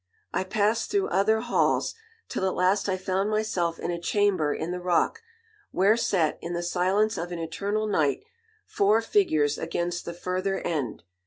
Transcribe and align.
I 0.33 0.43
passed 0.43 0.89
through 0.89 1.09
other 1.09 1.41
halls, 1.41 1.93
till 2.27 2.47
at 2.49 2.55
last 2.55 2.89
I 2.89 2.97
found 2.97 3.29
myself 3.29 3.77
in 3.77 3.91
a 3.91 4.01
chamber 4.01 4.51
in 4.51 4.71
the 4.71 4.79
rock, 4.79 5.21
where 5.69 5.95
sat, 5.95 6.39
in 6.41 6.53
the 6.53 6.63
silence 6.63 7.19
of 7.19 7.31
an 7.31 7.37
eternal 7.37 7.85
night, 7.85 8.23
four 8.65 9.01
figures 9.03 9.59
against 9.59 10.05
the 10.05 10.13
further 10.15 10.57
end. 10.61 11.03